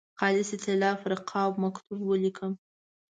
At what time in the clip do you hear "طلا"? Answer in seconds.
0.63-0.91